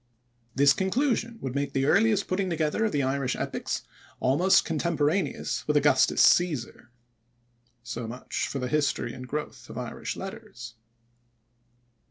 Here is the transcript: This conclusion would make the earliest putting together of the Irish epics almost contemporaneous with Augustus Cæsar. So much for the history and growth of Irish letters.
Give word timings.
This 0.55 0.73
conclusion 0.73 1.37
would 1.41 1.53
make 1.53 1.73
the 1.73 1.85
earliest 1.85 2.27
putting 2.27 2.49
together 2.49 2.85
of 2.85 2.91
the 2.91 3.03
Irish 3.03 3.35
epics 3.35 3.83
almost 4.19 4.65
contemporaneous 4.65 5.63
with 5.67 5.77
Augustus 5.77 6.25
Cæsar. 6.25 6.87
So 7.83 8.07
much 8.07 8.47
for 8.47 8.57
the 8.57 8.67
history 8.67 9.13
and 9.13 9.27
growth 9.27 9.69
of 9.69 9.77
Irish 9.77 10.15
letters. 10.15 10.73